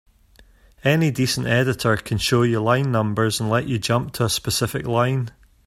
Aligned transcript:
Any 0.83 1.11
decent 1.11 1.45
editor 1.45 1.95
can 1.95 2.17
show 2.17 2.41
you 2.41 2.59
line 2.59 2.91
numbers 2.91 3.39
and 3.39 3.51
let 3.51 3.67
you 3.67 3.77
jump 3.77 4.13
to 4.13 4.25
a 4.25 4.29
specific 4.29 4.87
line. 4.87 5.29